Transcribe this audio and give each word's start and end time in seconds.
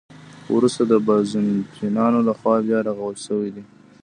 وروسته 0.55 0.81
د 0.91 0.93
بازنطینانو 1.07 2.19
له 2.27 2.33
خوا 2.39 2.55
بیا 2.67 2.79
رغول 2.89 3.15
شوې 3.25 3.49
دي. 3.55 3.63